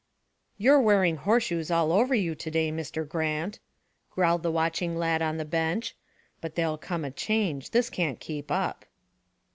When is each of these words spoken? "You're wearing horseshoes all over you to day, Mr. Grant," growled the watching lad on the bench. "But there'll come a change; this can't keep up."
"You're 0.57 0.81
wearing 0.81 1.17
horseshoes 1.17 1.69
all 1.69 1.91
over 1.93 2.15
you 2.15 2.33
to 2.33 2.49
day, 2.49 2.71
Mr. 2.71 3.07
Grant," 3.07 3.59
growled 4.09 4.41
the 4.41 4.49
watching 4.49 4.97
lad 4.97 5.21
on 5.21 5.37
the 5.37 5.45
bench. 5.45 5.95
"But 6.41 6.55
there'll 6.55 6.79
come 6.79 7.05
a 7.05 7.11
change; 7.11 7.69
this 7.69 7.91
can't 7.91 8.19
keep 8.19 8.49
up." 8.49 8.87